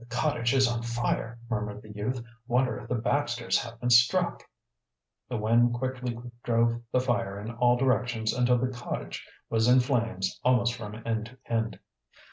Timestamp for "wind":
5.36-5.74